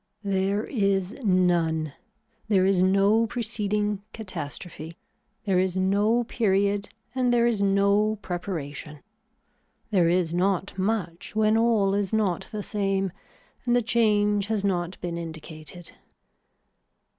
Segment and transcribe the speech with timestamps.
[0.23, 1.93] There is none,
[2.47, 4.97] there is no preceeding catastrophe,
[5.45, 9.03] there is no period and there is no preparation.
[9.91, 13.11] There is not much when all is not the same
[13.63, 15.91] and the change has not been indicated.